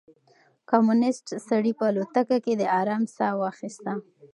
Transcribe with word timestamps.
کمونيسټ 0.69 1.27
سړي 1.49 1.71
په 1.79 1.85
الوتکه 1.89 2.37
کې 2.45 2.53
د 2.57 2.63
ارام 2.79 3.03
ساه 3.15 3.33
واخيسته. 3.41 3.93